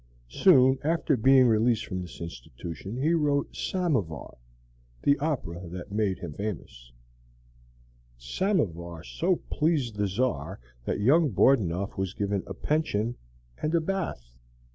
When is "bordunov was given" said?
11.29-12.41